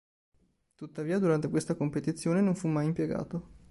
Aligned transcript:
Tuttavia, 0.73 1.19
durante 1.19 1.47
questa 1.47 1.75
competizione 1.75 2.41
non 2.41 2.55
fu 2.55 2.67
mai 2.67 2.87
impiegato. 2.87 3.49